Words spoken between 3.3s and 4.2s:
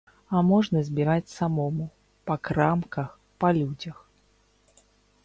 па людзях.